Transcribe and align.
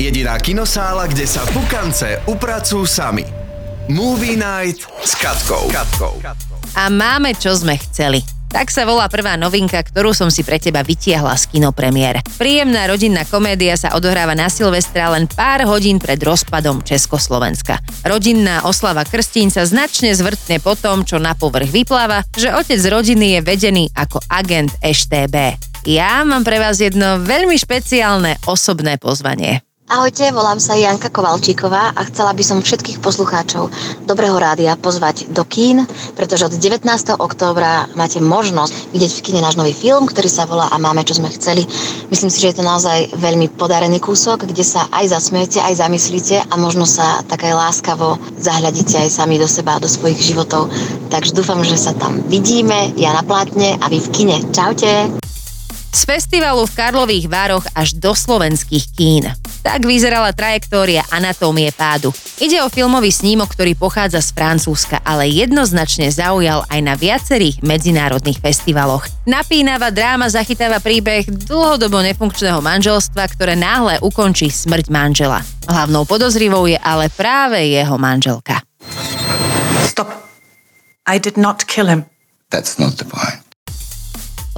Jediná 0.00 0.40
kinosála, 0.40 1.12
kde 1.12 1.28
sa 1.28 1.44
pukance 1.52 2.24
upracujú 2.24 2.88
sami. 2.88 3.20
Movie 3.92 4.32
Night 4.32 4.88
s 5.04 5.12
Katkou. 5.12 5.68
Katkou. 5.68 6.24
A 6.72 6.88
máme, 6.88 7.36
čo 7.36 7.52
sme 7.52 7.76
chceli. 7.76 8.24
Tak 8.48 8.72
sa 8.72 8.88
volá 8.88 9.12
prvá 9.12 9.36
novinka, 9.36 9.76
ktorú 9.76 10.16
som 10.16 10.32
si 10.32 10.40
pre 10.40 10.56
teba 10.56 10.80
vytiahla 10.80 11.36
z 11.36 11.52
kinopremiér. 11.52 12.24
Príjemná 12.40 12.88
rodinná 12.88 13.28
komédia 13.28 13.76
sa 13.76 13.92
odohráva 13.92 14.32
na 14.32 14.48
Silvestra 14.48 15.12
len 15.12 15.28
pár 15.28 15.68
hodín 15.68 16.00
pred 16.00 16.16
rozpadom 16.16 16.80
Československa. 16.80 17.76
Rodinná 18.00 18.64
oslava 18.64 19.04
Krstín 19.04 19.52
sa 19.52 19.68
značne 19.68 20.16
zvrtne 20.16 20.64
po 20.64 20.80
tom, 20.80 21.04
čo 21.04 21.20
na 21.20 21.36
povrch 21.36 21.68
vypláva, 21.68 22.24
že 22.40 22.48
otec 22.56 22.80
rodiny 22.88 23.36
je 23.36 23.40
vedený 23.44 23.84
ako 23.92 24.24
agent 24.32 24.72
EŠTB. 24.80 25.60
Ja 25.84 26.24
mám 26.24 26.40
pre 26.40 26.56
vás 26.56 26.80
jedno 26.80 27.20
veľmi 27.20 27.60
špeciálne 27.60 28.40
osobné 28.48 28.96
pozvanie. 28.96 29.60
Ahojte, 29.90 30.30
volám 30.30 30.62
sa 30.62 30.78
Janka 30.78 31.10
Kovalčíková 31.10 31.90
a 31.98 32.06
chcela 32.06 32.30
by 32.30 32.46
som 32.46 32.62
všetkých 32.62 33.02
poslucháčov 33.02 33.74
Dobrého 34.06 34.38
rádia 34.38 34.78
pozvať 34.78 35.26
do 35.34 35.42
kín, 35.42 35.82
pretože 36.14 36.46
od 36.46 36.54
19. 36.54 36.86
októbra 37.18 37.90
máte 37.98 38.22
možnosť 38.22 38.94
vidieť 38.94 39.10
v 39.18 39.22
kine 39.26 39.40
náš 39.42 39.58
nový 39.58 39.74
film, 39.74 40.06
ktorý 40.06 40.30
sa 40.30 40.46
volá 40.46 40.70
A 40.70 40.78
máme, 40.78 41.02
čo 41.02 41.18
sme 41.18 41.26
chceli. 41.34 41.66
Myslím 42.06 42.30
si, 42.30 42.38
že 42.38 42.54
je 42.54 42.62
to 42.62 42.70
naozaj 42.70 43.18
veľmi 43.18 43.50
podarený 43.58 43.98
kúsok, 43.98 44.46
kde 44.46 44.62
sa 44.62 44.86
aj 44.94 45.10
zasmiete, 45.10 45.58
aj 45.58 45.82
zamyslíte 45.82 46.38
a 46.38 46.54
možno 46.54 46.86
sa 46.86 47.26
tak 47.26 47.50
aj 47.50 47.58
láskavo 47.58 48.14
zahľadíte 48.38 48.94
aj 48.94 49.10
sami 49.10 49.42
do 49.42 49.50
seba, 49.50 49.82
do 49.82 49.90
svojich 49.90 50.22
životov. 50.22 50.70
Takže 51.10 51.34
dúfam, 51.34 51.66
že 51.66 51.74
sa 51.74 51.98
tam 51.98 52.22
vidíme, 52.30 52.94
ja 52.94 53.10
na 53.10 53.26
plátne 53.26 53.74
a 53.82 53.90
vy 53.90 53.98
v 53.98 54.08
kine. 54.14 54.38
Čaute! 54.54 55.18
Z 55.90 56.06
festivalu 56.06 56.62
v 56.70 56.76
Karlových 56.78 57.26
Vároch 57.26 57.66
až 57.74 57.98
do 57.98 58.14
slovenských 58.14 58.86
kín. 58.94 59.49
Tak 59.60 59.84
vyzerala 59.84 60.32
trajektória 60.32 61.04
anatómie 61.12 61.68
pádu. 61.76 62.10
Ide 62.40 62.64
o 62.64 62.72
filmový 62.72 63.12
snímok, 63.12 63.52
ktorý 63.52 63.76
pochádza 63.76 64.24
z 64.24 64.32
Francúzska, 64.32 65.04
ale 65.04 65.28
jednoznačne 65.28 66.08
zaujal 66.08 66.64
aj 66.72 66.80
na 66.80 66.96
viacerých 66.96 67.60
medzinárodných 67.60 68.40
festivaloch. 68.40 69.04
Napínava 69.28 69.92
dráma 69.92 70.32
zachytáva 70.32 70.80
príbeh 70.80 71.28
dlhodobo 71.28 72.00
nefunkčného 72.00 72.64
manželstva, 72.64 73.28
ktoré 73.36 73.52
náhle 73.56 74.00
ukončí 74.00 74.48
smrť 74.48 74.88
manžela. 74.88 75.44
Hlavnou 75.68 76.08
podozrivou 76.08 76.64
je 76.64 76.80
ale 76.80 77.12
práve 77.12 77.60
jeho 77.60 78.00
manželka. 78.00 78.64
Stop. 79.84 80.08
I 81.04 81.20
did 81.20 81.36
not 81.36 81.68
kill 81.68 81.90
him. 81.90 82.08
That's 82.48 82.80
not 82.80 82.96
the 82.96 83.04
point. 83.04 83.39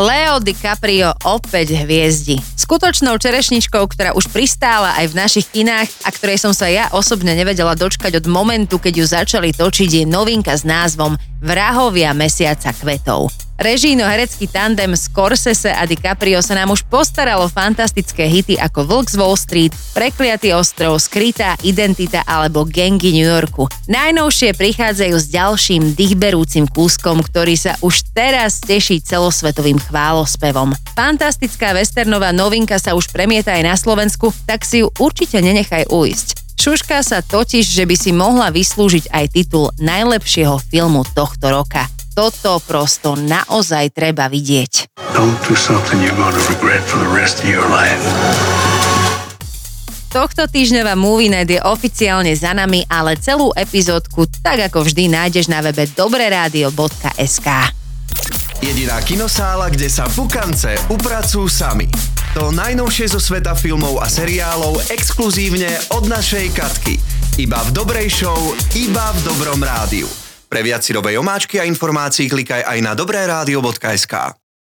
Leo 0.03 0.43
DiCaprio 0.43 1.15
opäť 1.23 1.79
hviezdi. 1.79 2.35
Skutočnou 2.59 3.23
čerešničkou, 3.23 3.87
ktorá 3.87 4.19
už 4.19 4.35
pristála 4.35 4.99
aj 4.99 5.15
v 5.15 5.19
našich 5.19 5.47
kinách 5.47 5.87
a 6.03 6.11
ktorej 6.11 6.43
som 6.43 6.51
sa 6.51 6.67
ja 6.67 6.91
osobne 6.91 7.39
nevedela 7.39 7.79
dočkať 7.79 8.19
od 8.19 8.27
momentu, 8.27 8.83
keď 8.83 8.95
ju 8.99 9.07
začali 9.07 9.55
točiť, 9.55 10.03
je 10.03 10.05
novinka 10.11 10.59
s 10.59 10.67
názvom 10.67 11.15
Vrahovia 11.39 12.11
mesiaca 12.19 12.75
kvetov. 12.75 13.42
Režíno-herecký 13.63 14.51
tandem 14.51 14.99
Scorsese 14.99 15.71
a 15.71 15.87
DiCaprio 15.87 16.43
sa 16.43 16.59
nám 16.59 16.75
už 16.75 16.83
postaralo 16.91 17.47
fantastické 17.47 18.27
hity 18.27 18.59
ako 18.59 18.83
Vlk 18.83 19.15
z 19.15 19.17
Wall 19.23 19.39
Street, 19.39 19.73
Prekliatý 19.95 20.51
ostrov, 20.51 20.99
Skrytá 20.99 21.55
identita 21.63 22.27
alebo 22.27 22.67
Gengy 22.67 23.15
New 23.15 23.23
Yorku. 23.23 23.71
Najnovšie 23.87 24.59
prichádzajú 24.59 25.15
s 25.15 25.31
ďalším 25.31 25.95
dýchberúcim 25.95 26.67
kúskom, 26.67 27.23
ktorý 27.23 27.55
sa 27.55 27.79
už 27.87 28.03
teraz 28.11 28.59
teší 28.59 28.99
celosvetovým 28.99 29.79
chválospevom. 29.79 30.75
Fantastická 30.99 31.71
westernová 31.71 32.35
novinka 32.35 32.83
sa 32.83 32.99
už 32.99 33.15
premieta 33.15 33.55
aj 33.55 33.63
na 33.63 33.79
Slovensku, 33.79 34.35
tak 34.43 34.67
si 34.67 34.83
ju 34.83 34.91
určite 34.99 35.39
nenechaj 35.39 35.87
ujsť. 35.87 36.59
Šuška 36.59 36.99
sa 37.07 37.23
totiž, 37.23 37.63
že 37.63 37.87
by 37.87 37.95
si 37.95 38.11
mohla 38.11 38.51
vyslúžiť 38.51 39.15
aj 39.15 39.25
titul 39.31 39.71
najlepšieho 39.79 40.59
filmu 40.67 41.07
tohto 41.15 41.47
roka. 41.47 41.87
Toto 42.13 42.61
prosto 42.61 43.17
naozaj 43.17 43.97
treba 43.97 44.29
vidieť. 44.29 44.93
Tohto 50.13 50.43
týždňová 50.45 50.93
Movie 50.93 51.33
Night 51.33 51.49
je 51.49 51.57
oficiálne 51.65 52.37
za 52.37 52.53
nami, 52.53 52.85
ale 52.85 53.17
celú 53.17 53.49
epizódku, 53.57 54.29
tak 54.45 54.69
ako 54.69 54.85
vždy, 54.85 55.09
nájdeš 55.09 55.49
na 55.49 55.65
webe 55.65 55.89
dobreradio.sk. 55.89 57.49
Jediná 58.61 59.01
kinosála, 59.01 59.73
kde 59.73 59.89
sa 59.89 60.05
pukance 60.13 60.77
upracujú 60.93 61.49
sami. 61.49 61.89
To 62.37 62.53
najnovšie 62.53 63.09
zo 63.09 63.21
sveta 63.25 63.57
filmov 63.57 64.05
a 64.05 64.07
seriálov 64.13 64.93
exkluzívne 64.93 65.81
od 65.97 66.05
našej 66.13 66.53
Katky. 66.53 67.01
Iba 67.41 67.65
v 67.65 67.71
dobrej 67.73 68.13
show, 68.13 68.53
iba 68.77 69.17
v 69.17 69.19
dobrom 69.25 69.65
rádiu. 69.65 70.05
Pre 70.53 70.61
viac 70.61 70.85
si 70.85 70.93
omáčky 71.17 71.57
a 71.57 71.65
informácií 71.65 72.29
klikaj 72.29 72.61
aj 72.69 72.79
na 72.85 72.93
dobré 72.93 73.25
rádio.sk. 73.25 74.42